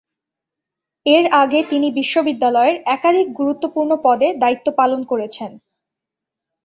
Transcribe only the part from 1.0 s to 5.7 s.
এর আগে তিনি বিশ্ববিদ্যালয়ের একাধিক গুরুত্বপূর্ণ পদে দায়িত্ব পালন করেছেন।